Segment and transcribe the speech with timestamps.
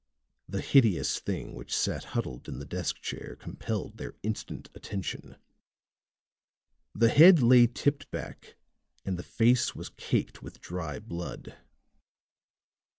[0.49, 5.35] The hideous thing which sat huddled in the desk chair compelled their instant attention;
[6.95, 8.55] the head lay tipped back
[9.05, 11.55] and the face was caked with dry blood.